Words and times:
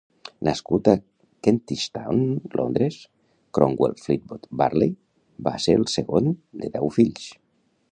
Nascut 0.47 0.87
a 0.91 0.93
Kentish 1.47 1.83
Town, 1.97 2.23
Londres, 2.61 2.97
Cromwell 3.59 3.95
Fleetwood 4.07 4.49
Varley 4.63 4.93
va 5.49 5.57
ser 5.67 5.79
el 5.83 5.87
segon 5.99 6.35
de 6.65 6.75
deu 6.79 6.93
fills. 6.99 7.31